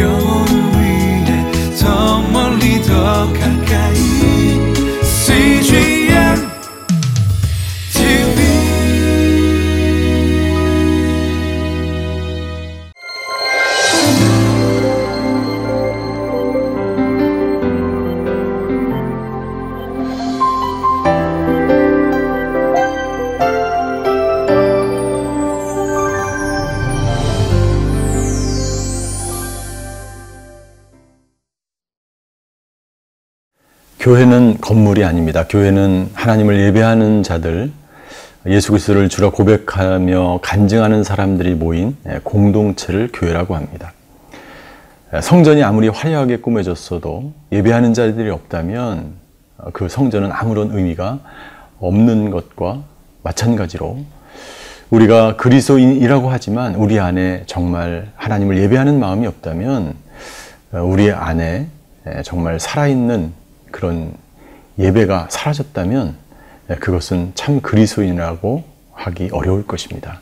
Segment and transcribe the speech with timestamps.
[0.00, 0.31] 영
[34.02, 35.46] 교회는 건물이 아닙니다.
[35.48, 37.70] 교회는 하나님을 예배하는 자들,
[38.46, 43.92] 예수 그리스도를 주라 고백하며 간증하는 사람들이 모인 예, 공동체를 교회라고 합니다.
[45.14, 49.12] 예, 성전이 아무리 화려하게 꾸며졌어도 예배하는 자들이 없다면
[49.58, 51.20] 어, 그 성전은 아무런 의미가
[51.78, 52.82] 없는 것과
[53.22, 53.98] 마찬가지로
[54.90, 59.94] 우리가 그리스도인이라고 하지만 우리 안에 정말 하나님을 예배하는 마음이 없다면
[60.72, 61.68] 어, 우리 안에
[62.08, 63.41] 예, 정말 살아있는
[63.72, 64.14] 그런
[64.78, 66.14] 예배가 사라졌다면
[66.70, 70.20] 예, 그것은 참 그리스도인이라고 하기 어려울 것입니다.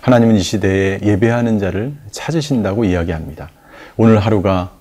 [0.00, 3.50] 하나님은 이 시대에 예배하는 자를 찾으신다고 이야기합니다.
[3.96, 4.72] 오늘 하루가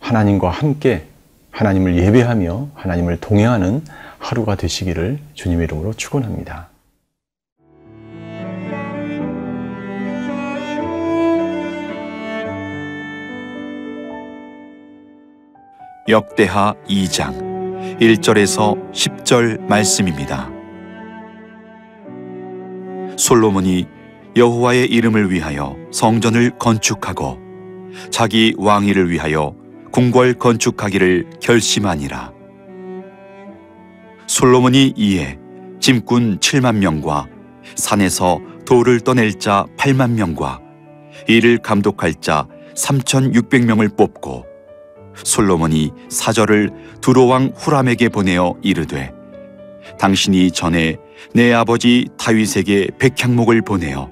[0.00, 1.06] 하나님과 함께
[1.50, 3.82] 하나님을 예배하며 하나님을 동행하는
[4.18, 6.68] 하루가 되시기를 주님의 이름으로 축원합니다.
[16.08, 17.55] 역대하 2장
[18.00, 20.50] 1절에서 10절 말씀입니다.
[23.16, 23.86] 솔로몬이
[24.36, 27.38] 여호와의 이름을 위하여 성전을 건축하고
[28.10, 29.54] 자기 왕위를 위하여
[29.92, 32.32] 궁궐 건축하기를 결심하니라.
[34.26, 35.38] 솔로몬이 이에
[35.80, 37.26] 짐꾼 7만 명과
[37.76, 40.60] 산에서 돌을 떠낼 자 8만 명과
[41.28, 44.55] 이를 감독할 자 3,600명을 뽑고
[45.16, 49.12] 솔로몬이 사절을 두로왕 후람에게 보내어 이르되
[49.98, 50.96] 당신이 전에
[51.34, 54.10] 내 아버지 다윗에게 백향목을 보내어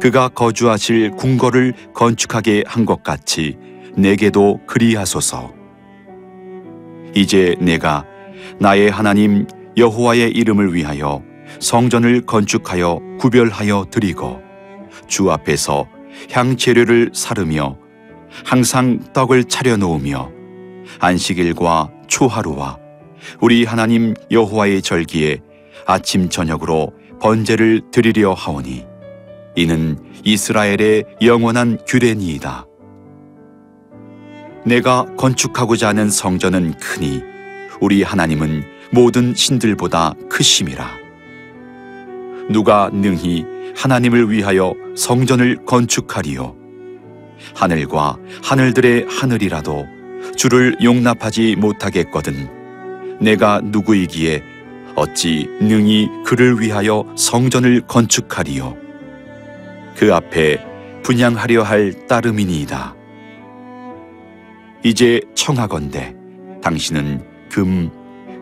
[0.00, 3.56] 그가 거주하실 궁궐을 건축하게 한 것 같이
[3.96, 5.52] 내게도 그리하소서.
[7.14, 8.04] 이제 내가
[8.60, 9.46] 나의 하나님
[9.76, 11.22] 여호와의 이름을 위하여
[11.58, 14.40] 성전을 건축하여 구별하여 드리고
[15.08, 15.88] 주 앞에서
[16.30, 17.76] 향재료를 사르며
[18.44, 20.30] 항상 떡을 차려 놓으며
[20.98, 22.78] 안식일과 초하루와
[23.40, 25.40] 우리 하나님 여호와의 절기에
[25.86, 28.86] 아침 저녁으로 번제를 드리려 하오니
[29.56, 32.66] 이는 이스라엘의 영원한 규례니이다.
[34.64, 37.22] 내가 건축하고자 하는 성전은 크니
[37.80, 38.62] 우리 하나님은
[38.92, 40.90] 모든 신들보다 크심이라.
[42.50, 43.44] 누가 능히
[43.76, 46.59] 하나님을 위하여 성전을 건축하리요?
[47.54, 49.86] 하늘과 하늘들의 하늘이라도
[50.36, 52.48] 주를 용납하지 못하겠거든.
[53.20, 54.42] 내가 누구이기에
[54.96, 58.76] 어찌 능히 그를 위하여 성전을 건축하리요?
[59.96, 60.64] 그 앞에
[61.02, 62.94] 분양하려 할 따름이니이다.
[64.82, 66.14] 이제 청하건대
[66.62, 67.90] 당신은 금,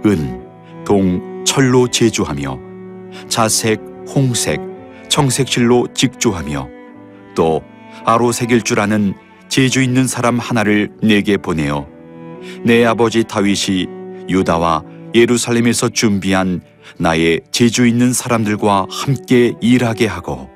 [0.06, 0.48] 은,
[0.84, 2.58] 동, 철로 제조하며
[3.28, 3.80] 자색,
[4.14, 4.60] 홍색,
[5.08, 6.68] 청색실로 직조하며
[7.34, 7.62] 또
[8.04, 9.14] 아로색일 줄 아는
[9.48, 11.86] 재주 있는 사람 하나를 내게 보내어
[12.64, 13.86] 내 아버지 다윗이
[14.28, 14.82] 유다와
[15.14, 16.60] 예루살렘에서 준비한
[16.98, 20.50] 나의 재주 있는 사람들과 함께 일하게 하고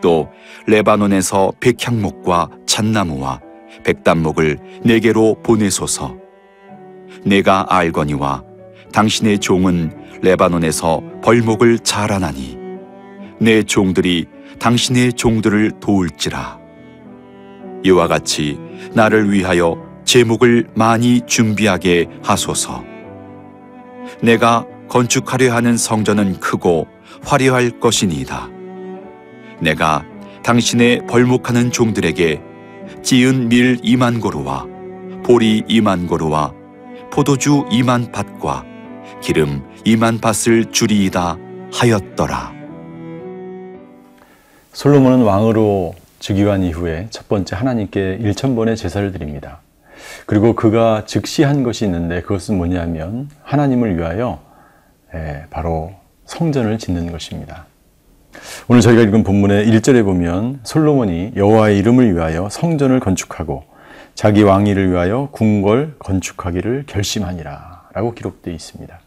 [0.00, 0.28] 또
[0.66, 3.40] 레바논에서 백향목과 잣나무와
[3.84, 6.16] 백단목을 내게로 보내소서.
[7.24, 8.42] 내가 알거니와
[8.92, 12.58] 당신의 종은 레바논에서 벌목을 자라나니
[13.38, 14.26] 내 종들이
[14.58, 16.58] 당신의 종들을 도울지라.
[17.84, 18.58] 이와 같이
[18.92, 22.84] 나를 위하여 제목을 많이 준비하게 하소서.
[24.22, 26.86] 내가 건축하려 하는 성전은 크고
[27.24, 28.48] 화려할 것이니이다.
[29.60, 30.04] 내가
[30.42, 32.40] 당신의 벌목하는 종들에게
[33.02, 34.66] 찌은 밀 2만 고루와
[35.24, 36.52] 보리 2만 고루와
[37.10, 38.64] 포도주 2만 밭과
[39.22, 41.38] 기름 2만 밭을 주리이다
[41.72, 42.63] 하였더라.
[44.74, 49.60] 솔로몬은 왕으로 즉위한 이후에 첫 번째 하나님께 1천번의 제사를 드립니다.
[50.26, 54.40] 그리고 그가 즉시 한 것이 있는데 그것은 뭐냐면 하나님을 위하여
[55.14, 55.92] 예, 바로
[56.26, 57.66] 성전을 짓는 것입니다.
[58.66, 63.62] 오늘 저희가 읽은 본문의 1절에 보면 솔로몬이 여호와의 이름을 위하여 성전을 건축하고
[64.16, 69.03] 자기 왕위를 위하여 궁궐 건축하기를 결심하니라 라고 기록되어 있습니다.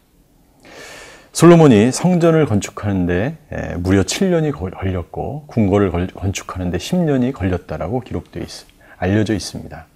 [1.38, 8.48] 솔로몬이 성전을 건축하는데 예, 무려 7년이 걸렸고 궁궐을 건축하는데 10년이 걸렸다라고 기록되어 있,
[8.96, 9.86] 알려져 있습니다.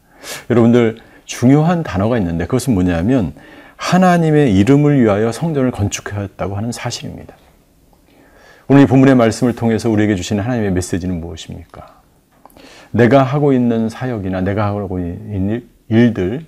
[0.50, 3.32] 여러분들 중요한 단어가 있는데 그것은 뭐냐면
[3.74, 7.34] 하나님의 이름을 위하여 성전을 건축하였다고 하는 사실입니다.
[8.68, 12.02] 오늘 이 본문의 말씀을 통해서 우리에게 주시는 하나님의 메시지는 무엇입니까?
[12.92, 16.44] 내가 하고 있는 사역이나 내가 하고 있는 일들,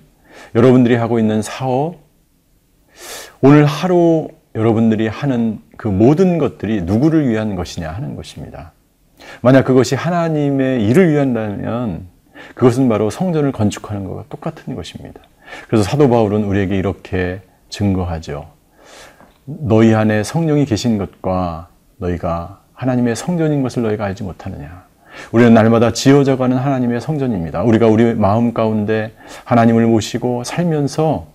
[0.55, 1.97] 여러분들이 하고 있는 사업,
[3.41, 8.71] 오늘 하루 여러분들이 하는 그 모든 것들이 누구를 위한 것이냐 하는 것입니다.
[9.41, 12.07] 만약 그것이 하나님의 일을 위한다면
[12.53, 15.21] 그것은 바로 성전을 건축하는 것과 똑같은 것입니다.
[15.67, 18.47] 그래서 사도 바울은 우리에게 이렇게 증거하죠.
[19.45, 21.67] 너희 안에 성령이 계신 것과
[21.97, 24.85] 너희가 하나님의 성전인 것을 너희가 알지 못하느냐.
[25.31, 27.63] 우리는 날마다 지어져가는 하나님의 성전입니다.
[27.63, 29.13] 우리가 우리 마음 가운데
[29.45, 31.27] 하나님을 모시고 살면서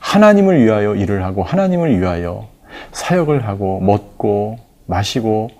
[0.00, 2.48] 하나님을 위하여 일을 하고 하나님을 위하여
[2.92, 5.50] 사역을 하고 먹고 마시고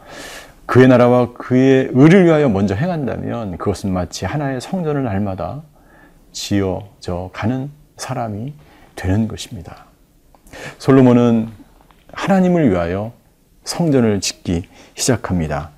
[0.66, 5.62] 그의 나라와 그의 의를 위하여 먼저 행한다면 그것은 마치 하나의 성전을 날마다
[6.32, 8.54] 지어져 가는 사람이
[8.94, 9.86] 되는 것입니다.
[10.78, 11.48] 솔로몬은
[12.12, 13.12] 하나님을 위하여
[13.64, 15.70] 성전을 짓기 시작합니다.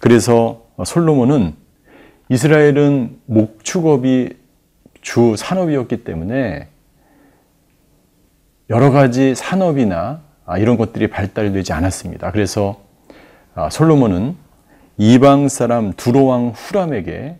[0.00, 1.54] 그래서 솔로몬은
[2.28, 4.36] 이스라엘은 목축업이
[5.00, 6.68] 주 산업이었기 때문에
[8.70, 10.20] 여러 가지 산업이나
[10.58, 12.30] 이런 것들이 발달되지 않았습니다.
[12.30, 12.80] 그래서
[13.70, 14.36] 솔로몬은
[14.96, 17.36] 이방 사람 두로왕 후람에게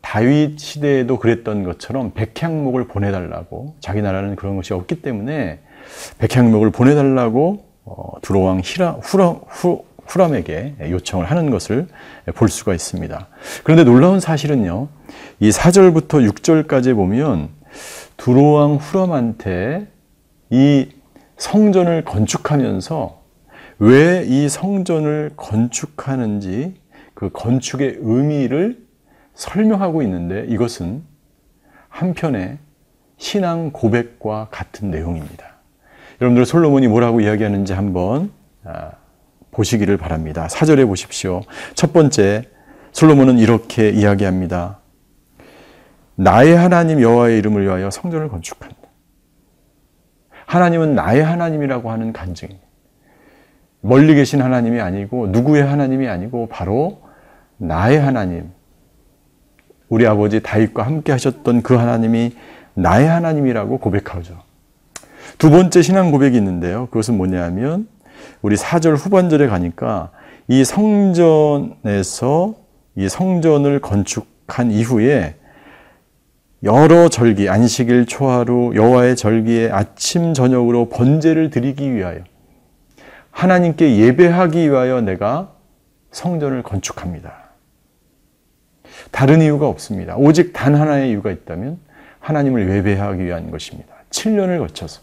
[0.00, 5.58] 다윗 시대에도 그랬던 것처럼 백향목을 보내달라고 자기 나라는 그런 것이 없기 때문에
[6.18, 7.64] 백향목을 보내달라고
[8.22, 11.88] 두로왕 히라, 후람, 후, 후람에게 요청을 하는 것을
[12.34, 13.26] 볼 수가 있습니다.
[13.64, 14.88] 그런데 놀라운 사실은요,
[15.40, 17.48] 이 4절부터 6절까지 보면
[18.16, 19.88] 두로왕 후람한테
[20.52, 20.88] 이
[21.38, 23.20] 성전을 건축하면서
[23.78, 26.74] 왜 이 성전을 건축하는지
[27.14, 28.78] 그 건축의 의미를
[29.34, 31.02] 설명하고 있는데 이것은
[31.88, 32.58] 한편의
[33.16, 35.46] 신앙 고백과 같은 내용입니다.
[36.20, 38.30] 여러분들 솔로몬이 뭐라고 이야기하는지 한번
[38.64, 38.92] 아,
[39.50, 40.48] 보시기를 바랍니다.
[40.48, 41.42] 사절에 보십시오.
[41.74, 42.44] 첫 번째,
[42.92, 44.80] 솔로몬은 이렇게 이야기합니다.
[46.14, 48.81] 나의 하나님 여호와의 이름을 위하여 성전을 건축한다.
[50.52, 52.62] 하나님은 나의 하나님이라고 하는 간증입니다.
[53.80, 57.00] 멀리 계신 하나님이 아니고 누구의 하나님이 아니고 바로
[57.56, 58.50] 나의 하나님.
[59.88, 62.36] 우리 아버지 다윗과 함께 하셨던 그 하나님이
[62.74, 64.42] 나의 하나님이라고 고백하죠.
[65.38, 66.84] 두 번째 신앙 고백이 있는데요.
[66.86, 67.88] 그것은 뭐냐면
[68.42, 70.10] 우리 4절 후반절에 가니까
[70.48, 72.54] 이 성전에서
[72.96, 75.36] 이 성전을 건축한 이후에
[76.64, 82.20] 여러 절기 안식일 초하루 여호와의 절기에 아침 저녁으로 번제를 드리기 위하여
[83.32, 85.54] 하나님께 예배하기 위하여 내가
[86.12, 87.32] 성전을 건축합니다.
[89.10, 90.14] 다른 이유가 없습니다.
[90.16, 91.78] 오직 단 하나의 이유가 있다면
[92.20, 93.92] 하나님을 예배하기 위한 것입니다.
[94.10, 95.00] 7년을 거쳐서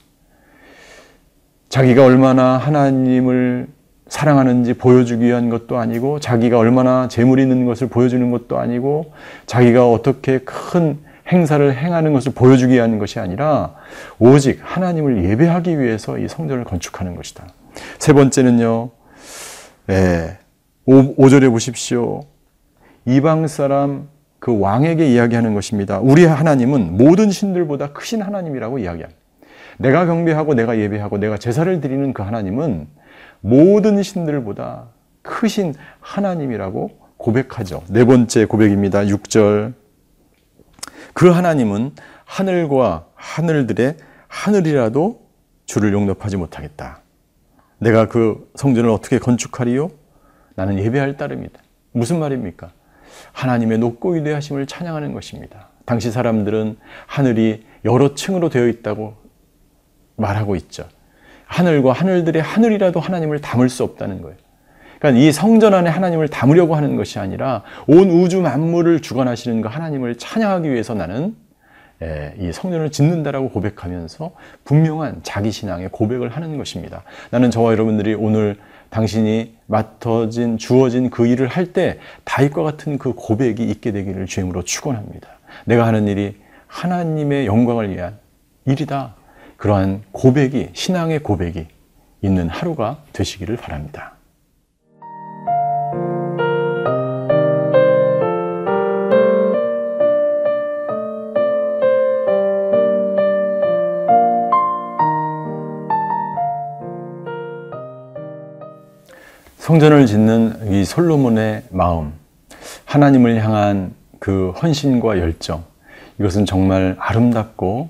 [1.67, 3.67] 자기가 얼마나 하나님을
[4.07, 9.11] 사랑하는지 보여주기 위한 것도 아니고 자기가 얼마나 재물 있는 것을 보여주는 것도 아니고
[9.45, 13.75] 자기가 어떻게 큰 행사를 행하는 것을 보여주기 위한 것이 아니라
[14.17, 17.47] 오직 하나님을 예배하기 위해서 이 성전을 건축하는 것이다.
[17.99, 18.89] 세 번째는요.
[19.87, 20.37] 네,
[20.85, 22.21] 5, 절에 보십시오.
[23.05, 24.09] 이방 사람
[24.39, 25.99] 그 왕에게 이야기하는 것입니다.
[25.99, 29.19] 우리 하나님은 모든 신들보다 크신 하나님이라고 이야기합니다.
[29.77, 32.87] 내가 경배하고 내가 예배하고 내가 제사를 드리는 그 하나님은
[33.41, 34.87] 모든 신들보다
[35.21, 37.83] 크신 하나님이라고 고백하죠.
[37.89, 39.01] 네 번째 고백입니다.
[39.03, 39.73] 6절.
[41.13, 43.97] 그 하나님은 하늘과 하늘들의
[44.27, 45.27] 하늘이라도
[45.65, 47.01] 주를 용납하지 못하겠다.
[47.79, 49.91] 내가 그 성전을 어떻게 건축하리요?
[50.55, 51.61] 나는 예배할 따름이다.
[51.91, 52.71] 무슨 말입니까?
[53.31, 55.69] 하나님의 높고 위대하심을 찬양하는 것입니다.
[55.85, 59.15] 당시 사람들은 하늘이 여러 층으로 되어 있다고
[60.15, 60.87] 말하고 있죠.
[61.45, 64.37] 하늘과 하늘들의 하늘이라도 하나님을 담을 수 없다는 거예요.
[64.99, 70.17] 그러니까 이 성전 안에 하나님을 담으려고 하는 것이 아니라 온 우주 만물을 주관하시는 그 하나님을
[70.17, 71.35] 찬양하기 위해서 나는
[72.01, 74.31] 예, 이 성전을 짓는다라고 고백하면서
[74.63, 77.03] 분명한 자기 신앙의 고백을 하는 것입니다.
[77.29, 78.57] 나는 저와 여러분들이 오늘
[78.89, 85.27] 당신이 맡아진 주어진 그 일을 할 때 다윗과 같은 그 고백이 있게 되기를 주임으로 축원합니다.
[85.65, 86.37] 내가 하는 일이
[86.67, 88.17] 하나님의 영광을 위한
[88.65, 89.15] 일이다.
[89.57, 91.67] 그러한 고백이 신앙의 고백이
[92.21, 94.18] 있는 하루가 되시기를 바랍니다.
[109.69, 112.13] 성전을 짓는 이 솔로몬의 마음,
[112.85, 115.63] 하나님을 향한 그 헌신과 열정,
[116.19, 117.87] 이것은 정말 아름답고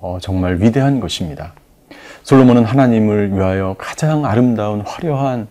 [0.00, 1.54] 어, 정말 위대한 것입니다.
[2.24, 5.48] 솔로몬은 하나님을 위하여 가장 아름다운 화려한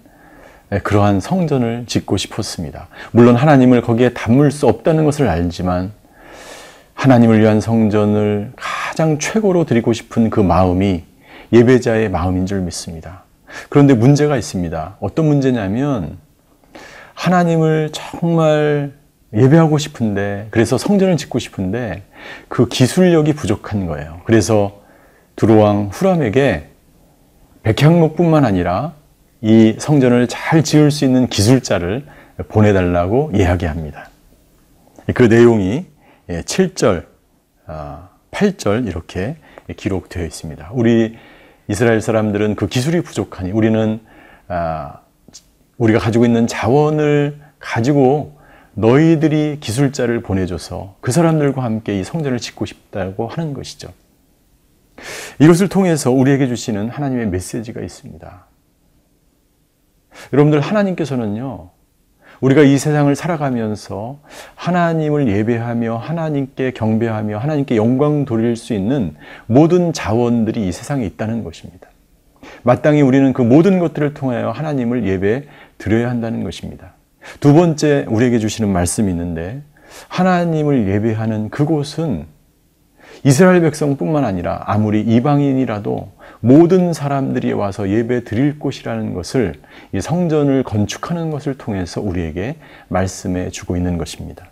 [0.74, 2.88] 예, 그러한 성전을 짓고 싶었습니다.
[3.12, 5.92] 물론 하나님을 거기에 담을 수 없다는 것을 알지만
[6.94, 11.04] 하나님을 위한 성전을 가장 최고로 드리고 싶은 그 마음이
[11.52, 13.23] 예배자의 마음인 줄 믿습니다.
[13.70, 14.98] 그런데 문제가 있습니다.
[15.00, 16.18] 어떤 문제냐면
[17.14, 18.94] 하나님을 정말
[19.34, 22.04] 예배하고 싶은데 그래서 성전을 짓고 싶은데
[22.48, 24.22] 그 기술력이 부족한 거예요.
[24.26, 24.82] 그래서
[25.36, 26.70] 두로왕 후람에게
[27.64, 28.94] 백향목뿐만 아니라
[29.42, 32.06] 이 성전을 잘 지을 수 있는 기술자를
[32.48, 34.10] 보내달라고 이야기합니다.
[35.14, 35.86] 그 내용이
[36.30, 37.06] 7절,
[38.32, 39.36] 8절 이렇게
[39.76, 40.70] 기록되어 있습니다.
[40.74, 41.18] 우리
[41.68, 44.00] 이스라엘 사람들은 그 기술이 부족하니 우리는
[44.48, 45.00] 아,
[45.78, 48.38] 우리가 가지고 있는 자원을 가지고
[48.74, 53.90] 너희들이 기술자를 보내줘서 그 사람들과 함께 이 성전을 짓고 싶다고 하는 것이죠.
[55.40, 58.46] 이것을 통해서 우리에게 주시는 하나님의 메시지가 있습니다.
[60.32, 61.70] 여러분들 하나님께서는요,
[62.44, 64.20] 우리가 이 세상을 살아가면서
[64.56, 69.16] 하나님을 예배하며 하나님께 경배하며 하나님께 영광 돌릴 수 있는
[69.48, 71.88] 모든 자원들이 이 세상에 있다는 것입니다.
[72.64, 75.46] 마땅히 우리는 그 모든 것들을 통하여 하나님을 예배
[75.78, 76.96] 드려야 한다는 것입니다.
[77.40, 79.62] 두 번째 우리에게 주시는 말씀이 있는데
[80.10, 82.26] 하나님을 예배하는 그곳은
[83.24, 86.12] 이스라엘 백성뿐만 아니라 아무리 이방인이라도
[86.46, 89.54] 모든 사람들이 와서 예배 드릴 곳이라는 것을
[89.94, 92.58] 이 성전을 건축하는 것을 통해서 우리에게
[92.90, 94.48] 말씀해 주고 있는 것입니다.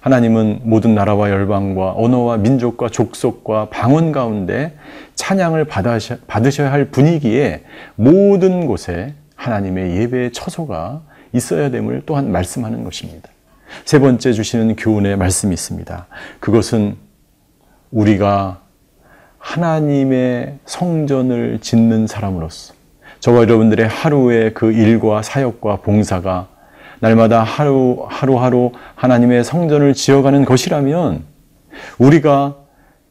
[0.00, 4.78] 하나님은 모든 나라와 열방과 언어와 민족과 족속과 방언 가운데
[5.14, 7.64] 찬양을 받으셔야 할 분위기에
[7.96, 11.02] 모든 곳에 하나님의 예배의 처소가
[11.34, 13.28] 있어야 됨을 또한 말씀하는 것입니다.
[13.84, 16.06] 세 번째 주시는 교훈의 말씀이 있습니다.
[16.40, 16.96] 그것은
[17.90, 18.62] 우리가
[19.46, 22.74] 하나님의 성전을 짓는 사람으로서
[23.20, 26.48] 저와 여러분들의 하루의 그 일과 사역과 봉사가
[26.98, 31.24] 날마다 하루, 하루하루 하나님의 성전을 지어가는 것이라면
[31.98, 32.56] 우리가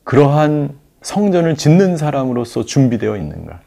[0.03, 3.61] 그러한 성전을 짓는 사람으로서 준비되어 있는가?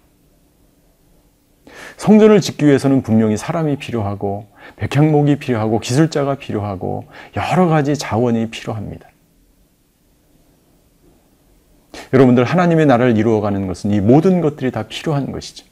[1.96, 4.46] 성전을 짓기 위해서는 분명히 사람이 필요하고
[4.76, 9.08] 백향목이 필요하고 기술자가 필요하고 여러 가지 자원이 필요합니다.
[12.12, 15.66] 여러분들 하나님의 나라를 이루어가는 것은 이 모든 것들이 다 필요한 것이죠.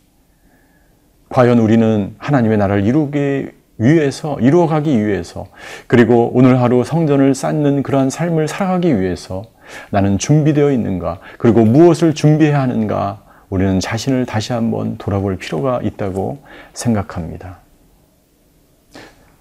[1.28, 5.46] 과연 우리는 하나님의 나라를 이루기 위해서 이루어가기 위해서
[5.86, 9.44] 그리고 오늘 하루 성전을 쌓는 그러한 삶을 살아가기 위해서
[9.90, 16.38] 나는 준비되어 있는가 그리고 무엇을 준비해야 하는가 우리는 자신을 다시 한번 돌아볼 필요가 있다고
[16.72, 17.58] 생각합니다.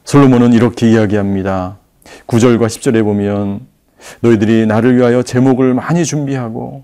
[0.04, 1.78] 솔로몬은 이렇게 이야기합니다.
[2.28, 3.62] 9절과 10절에 보면
[4.22, 6.84] 너희들이 나를 위하여 제목을 많이 준비하고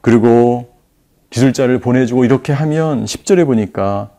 [0.00, 0.74] 그리고
[1.30, 4.10] 기술자를 보내주고 이렇게 하면 10절에 보니까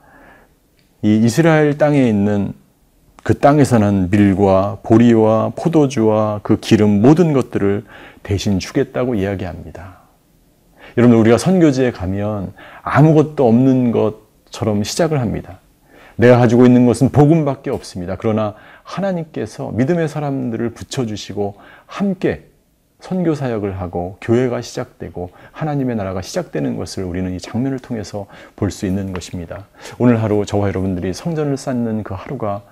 [1.01, 2.53] 이 이스라엘 땅에 있는
[3.24, 7.84] 그 땅에서 난 밀과 보리와 포도주와 그 기름 모든 것들을
[8.24, 10.00] 대신 주겠다고 이야기합니다.
[10.98, 15.60] 여러분 우리가 선교지에 가면 아무것도 없는 것처럼 시작을 합니다.
[16.15, 18.17] 내가 가지고 있는 것은 복음밖에 없습니다.
[18.19, 18.55] 그러나
[18.89, 21.55] 하나님께서 믿음의 사람들을 붙여주시고
[21.86, 22.46] 함께
[23.00, 28.86] 선교 사역을 하고 교회가 시작되고 하나님의 나라가 시작되는 것을 우리는 이 장면을 통해서 볼 수
[28.86, 29.67] 있는 것입니다.
[30.00, 32.63] 오늘 하루 저와 여러분들이 성전을 쌓는 그 하루가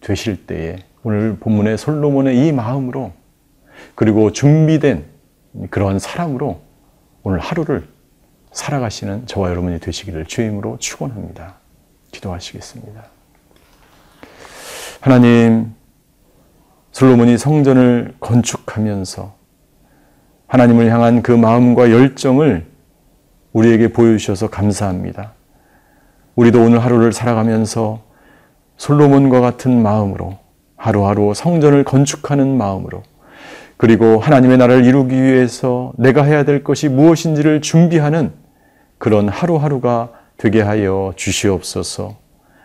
[0.00, 3.12] 되실 때에 오늘 본문의 솔로몬의 이 마음으로
[3.94, 5.04] 그리고 준비된
[5.70, 6.60] 그런 사람으로
[7.22, 7.88] 오늘 하루를
[8.52, 11.56] 살아가시는 저와 여러분이 되시기를 주임으로 축원합니다.
[12.10, 13.13] 기도하시겠습니다.
[15.04, 15.74] 하나님,
[16.90, 19.34] 솔로몬이 성전을 건축하면서
[20.46, 22.64] 하나님을 향한 그 마음과 열정을
[23.52, 25.34] 우리에게 보여주셔서 감사합니다.
[26.36, 28.00] 우리도 오늘 하루를 살아가면서
[28.78, 30.38] 솔로몬과 같은 마음으로
[30.76, 33.02] 하루하루 성전을 건축하는 마음으로
[33.76, 38.32] 그리고 하나님의 나라를 이루기 위해서 내가 해야 될 것이 무엇인지를 준비하는
[38.96, 42.23] 그런 하루하루가 되게 하여 주시옵소서.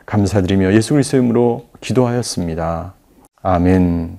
[0.09, 2.95] 감사드리며 예수 그리스도의 이름으로 기도하였습니다.
[3.43, 4.17] 아멘.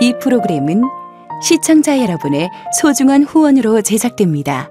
[0.00, 0.82] 이 프로그램은
[1.42, 2.48] 시청자 여러분의
[2.80, 4.70] 소중한 후원으로 제작됩니다.